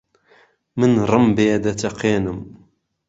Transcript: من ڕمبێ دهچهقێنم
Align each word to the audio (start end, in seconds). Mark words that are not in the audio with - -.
من 0.79 0.91
ڕمبێ 1.09 1.49
دهچهقێنم 1.63 2.39